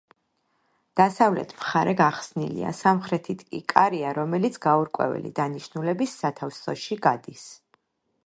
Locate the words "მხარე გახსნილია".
1.57-2.71